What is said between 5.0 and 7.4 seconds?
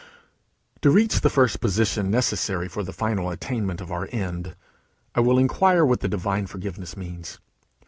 I will inquire what the divine forgiveness means.